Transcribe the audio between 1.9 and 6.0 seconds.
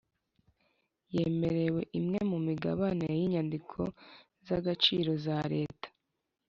imwe mumigabane y inyandiko z agaciro za leta